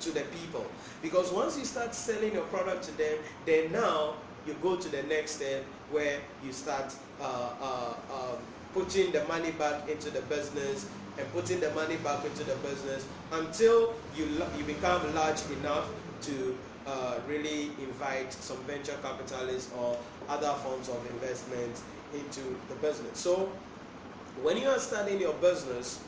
To 0.00 0.10
the 0.10 0.22
people. 0.22 0.64
Because 1.02 1.32
once 1.32 1.58
you 1.58 1.64
start 1.64 1.94
selling 1.94 2.32
your 2.32 2.44
product 2.44 2.84
to 2.84 2.92
them, 2.92 3.16
then 3.46 3.72
now 3.72 4.14
you 4.46 4.54
go 4.62 4.76
to 4.76 4.88
the 4.88 5.02
next 5.04 5.36
step 5.36 5.64
where 5.90 6.20
you 6.44 6.52
start 6.52 6.94
uh, 7.20 7.50
uh, 7.60 7.94
um, 8.12 8.38
putting 8.72 9.12
the 9.12 9.24
money 9.24 9.52
back 9.52 9.88
into 9.88 10.10
the 10.10 10.20
business 10.22 10.90
and 11.18 11.30
putting 11.32 11.60
the 11.60 11.70
money 11.70 11.96
back 11.98 12.24
into 12.24 12.42
the 12.44 12.54
business 12.56 13.06
until 13.32 13.94
you 14.16 14.26
you 14.58 14.64
become 14.64 15.14
large 15.14 15.40
enough 15.60 15.88
to 16.20 16.58
uh, 16.86 17.14
really 17.28 17.70
invite 17.82 18.32
some 18.32 18.56
venture 18.66 18.96
capitalists 19.02 19.72
or 19.72 19.96
other 20.28 20.52
forms 20.62 20.88
of 20.88 21.06
investment 21.12 21.80
into 22.12 22.56
the 22.68 22.74
business. 22.76 23.18
So 23.18 23.52
when 24.42 24.56
you 24.56 24.68
are 24.68 24.78
starting 24.78 25.20
your 25.20 25.34
business, 25.34 26.04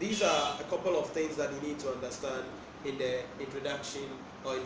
these 0.00 0.22
are 0.22 0.56
a 0.60 0.64
couple 0.64 0.98
of 0.98 1.10
things 1.10 1.36
that 1.36 1.50
you 1.52 1.68
need 1.68 1.78
to 1.80 1.90
understand 1.90 2.44
in 2.84 2.98
the 2.98 3.20
introduction 3.40 4.02
or 4.44 4.56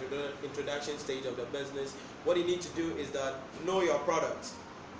introduction 0.42 0.98
stage 0.98 1.24
of 1.24 1.36
the 1.36 1.44
business. 1.46 1.94
What 2.24 2.36
you 2.36 2.44
need 2.44 2.60
to 2.60 2.68
do 2.70 2.94
is 2.96 3.10
that 3.10 3.34
know 3.64 3.82
your 3.82 3.98
product, 4.00 4.50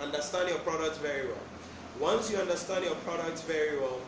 understand 0.01 0.49
your 0.49 0.59
product 0.61 0.99
very 0.99 1.27
well. 1.27 1.45
Once 1.99 2.31
you 2.31 2.37
understand 2.39 2.85
your 2.85 2.95
product 2.97 3.43
very 3.43 3.79
well, 3.79 3.99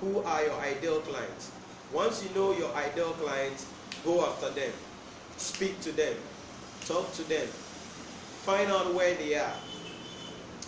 who 0.00 0.20
are 0.22 0.42
your 0.44 0.58
ideal 0.60 1.00
clients? 1.00 1.50
Once 1.92 2.24
you 2.24 2.34
know 2.34 2.52
your 2.56 2.74
ideal 2.74 3.12
clients, 3.12 3.66
go 4.04 4.26
after 4.26 4.50
them, 4.50 4.72
speak 5.36 5.80
to 5.80 5.92
them, 5.92 6.14
talk 6.86 7.12
to 7.14 7.22
them, 7.28 7.46
find 8.42 8.70
out 8.70 8.92
where 8.94 9.14
they 9.14 9.36
are, 9.36 9.54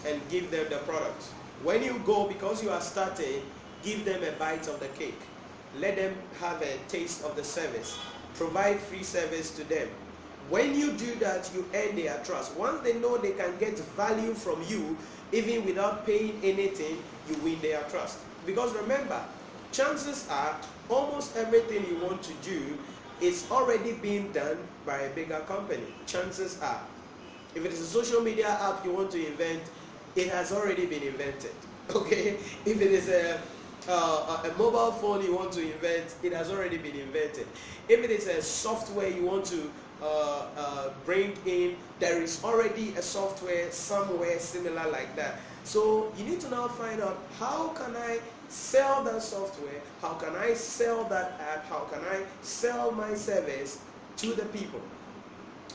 and 0.07 0.21
give 0.29 0.51
them 0.51 0.67
the 0.71 0.79
product. 0.79 1.25
When 1.65 1.83
you 1.83 2.01
go, 2.07 2.29
because 2.29 2.63
you 2.63 2.71
are 2.71 2.81
starting, 2.81 3.43
give 3.83 4.05
them 4.05 4.23
a 4.23 4.31
bite 4.39 4.69
of 4.69 4.79
the 4.79 4.87
cake. 4.89 5.21
Let 5.77 5.97
them 5.97 6.15
have 6.41 6.63
a 6.63 6.79
taste 6.89 7.25
of 7.25 7.37
the 7.37 7.45
service. 7.45 7.99
Provide 8.35 8.81
free 8.81 9.03
service 9.03 9.51
to 9.57 9.65
them. 9.65 9.89
When 10.49 10.75
you 10.75 10.93
do 10.93 11.15
that, 11.17 11.51
you 11.55 11.67
earn 11.75 11.97
their 11.97 12.19
trust. 12.25 12.57
Once 12.57 12.81
they 12.83 12.95
know 12.95 13.19
they 13.19 13.33
can 13.33 13.57
get 13.59 13.79
value 13.97 14.33
from 14.33 14.63
you, 14.67 14.97
even 15.33 15.67
without 15.67 16.07
paying 16.07 16.41
anything, 16.43 17.03
you 17.29 17.37
win 17.45 17.61
their 17.61 17.83
trust. 17.91 18.19
Because 18.47 18.73
remember, 18.75 19.23
chances 19.73 20.27
are 20.31 20.57
almost 20.89 21.37
everything 21.37 21.85
you 21.87 21.99
want 21.99 22.23
to 22.23 22.33
do 22.43 22.79
is 23.21 23.47
already 23.51 23.93
being 23.93 24.33
done 24.33 24.57
by 24.87 24.99
a 25.01 25.11
bigger 25.15 25.41
company. 25.41 25.85
Chances 26.07 26.59
are. 26.63 26.81
If 27.55 27.65
it 27.65 27.73
is 27.73 27.81
a 27.81 27.87
social 27.87 28.23
media 28.23 28.49
app 28.49 28.85
you 28.85 28.93
want 28.93 29.11
to 29.11 29.27
invent, 29.27 29.63
it 30.17 30.29
has 30.29 30.53
already 30.53 30.87
been 30.87 31.03
invented. 31.03 31.53
Okay? 31.95 32.37
If 32.67 32.83
it 32.83 32.93
is 32.93 33.09
a 33.09 33.41
uh, 33.89 34.43
a 34.45 34.59
mobile 34.59 34.93
phone 34.93 35.25
you 35.25 35.35
want 35.35 35.53
to 35.53 35.63
invent, 35.63 36.15
it 36.23 36.33
has 36.33 36.51
already 36.51 36.77
been 36.77 36.97
invented. 36.97 37.47
If 37.89 38.05
it 38.05 38.11
is 38.11 38.27
a 38.27 38.43
software 38.43 39.09
you 39.09 39.25
want 39.25 39.47
to 39.47 39.71
uh, 40.03 40.47
uh, 40.57 40.91
bring 41.05 41.37
in, 41.47 41.77
there 41.99 42.23
is 42.23 42.45
already 42.45 42.95
a 42.97 43.03
software 43.03 43.71
somewhere 43.73 44.39
similar 44.39 44.89
like 44.91 45.17
that. 45.17 45.41
So 45.65 46.13
you 46.17 46.25
need 46.25 46.41
to 46.41 46.51
now 46.51 46.69
find 46.69 47.01
out 47.01 47.19
how 47.39 47.69
can 47.69 47.97
I 47.97 48.21
sell 48.49 49.05
that 49.05 49.23
software, 49.23 49.81
how 50.01 50.15
can 50.15 50.35
I 50.37 50.55
sell 50.55 51.05
that 51.05 51.41
app, 51.41 51.67
how 51.67 51.81
can 51.81 52.01
I 52.11 52.23
sell 52.43 52.93
my 52.93 53.15
service 53.15 53.81
to 54.19 54.33
the 54.33 54.45
people. 54.47 54.81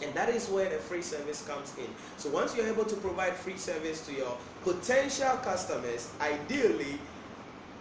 And 0.01 0.13
that 0.15 0.29
is 0.29 0.50
where 0.50 0.70
the 0.70 0.77
free 0.77 1.01
service 1.01 1.46
comes 1.48 1.74
in. 1.77 1.88
So 2.17 2.29
once 2.29 2.55
you're 2.55 2.67
able 2.67 2.86
to 2.86 2.96
provide 2.96 3.34
free 3.34 3.58
service 3.58 4.05
to 4.08 4.13
your 4.13 4.38
potential 4.63 5.38
customers, 5.43 6.12
ideally 6.20 7.00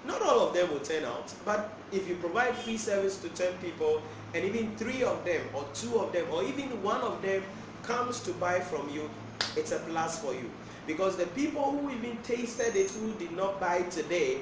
not 0.07 0.23
all 0.23 0.49
of 0.49 0.55
them 0.55 0.71
will 0.71 0.81
turn 0.81 1.05
out, 1.05 1.33
but 1.45 1.73
if 1.93 2.09
you 2.09 2.17
provide 2.17 2.57
free 2.57 2.77
service 2.77 3.19
to 3.19 3.29
10 3.29 3.53
people 3.59 4.03
and 4.35 4.45
even 4.45 4.75
three 4.77 5.03
of 5.03 5.25
them 5.25 5.43
or 5.55 5.65
two 5.75 5.99
of 5.99 6.13
them 6.13 6.27
or 6.33 6.43
even 6.43 6.83
one 6.83 7.01
of 7.03 7.21
them 7.23 7.43
comes 7.83 8.21
to 8.21 8.33
buy 8.35 8.61
from 8.61 8.89
you, 8.91 9.09
it's 9.57 9.73
a 9.73 9.79
plus 9.81 10.19
for 10.21 10.33
you. 10.33 10.51
Because 10.87 11.17
the 11.17 11.27
people 11.29 11.71
who 11.71 11.91
even 11.91 12.17
tasted 12.23 12.75
it 12.75 12.91
who 12.91 13.13
did 13.15 13.33
not 13.33 13.61
buy 13.61 13.83
today, 13.83 14.39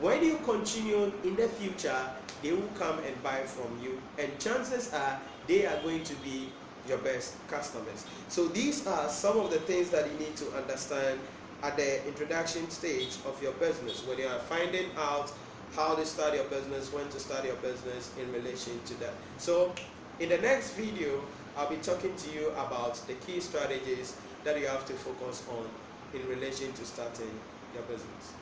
when 0.00 0.24
you 0.24 0.38
continue 0.44 1.12
in 1.24 1.36
the 1.36 1.48
future, 1.48 2.02
they 2.42 2.52
will 2.52 2.70
come 2.78 2.98
and 3.00 3.22
buy 3.22 3.42
from 3.42 3.78
you. 3.82 4.00
And 4.18 4.36
chances 4.38 4.92
are 4.92 5.20
they 5.46 5.66
are 5.66 5.80
going 5.82 6.04
to 6.04 6.14
be 6.16 6.48
your 6.88 6.98
best 6.98 7.34
customers. 7.48 8.04
So 8.28 8.48
these 8.48 8.86
are 8.86 9.08
some 9.08 9.38
of 9.38 9.50
the 9.50 9.58
things 9.60 9.90
that 9.90 10.10
you 10.10 10.18
need 10.18 10.36
to 10.36 10.50
understand 10.52 11.20
at 11.62 11.76
the 11.76 12.06
introduction 12.06 12.70
stage 12.70 13.18
of 13.26 13.40
your 13.42 13.52
business 13.52 14.06
when 14.06 14.18
you 14.18 14.26
are 14.26 14.38
finding 14.38 14.90
out 14.96 15.32
how 15.74 15.94
to 15.94 16.04
start 16.06 16.34
your 16.34 16.44
business, 16.44 16.92
when 16.92 17.08
to 17.08 17.18
start 17.18 17.44
your 17.44 17.56
business 17.56 18.16
in 18.16 18.32
relation 18.32 18.80
to 18.84 18.94
that. 18.94 19.14
So 19.36 19.74
in 20.20 20.28
the 20.28 20.38
next 20.38 20.74
video, 20.74 21.22
I'll 21.56 21.68
be 21.68 21.76
talking 21.76 22.16
to 22.16 22.30
you 22.30 22.50
about 22.50 23.06
the 23.06 23.14
key 23.14 23.40
strategies 23.40 24.20
that 24.44 24.58
you 24.58 24.66
have 24.66 24.86
to 24.86 24.94
focus 24.94 25.46
on 25.48 25.66
in 26.14 26.26
relation 26.28 26.72
to 26.72 26.84
starting 26.84 27.40
your 27.74 27.82
business. 27.82 28.34